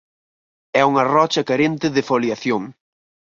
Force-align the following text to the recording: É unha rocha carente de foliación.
É 0.79 0.81
unha 0.91 1.07
rocha 1.15 1.45
carente 1.49 1.87
de 1.95 2.05
foliación. 2.09 2.63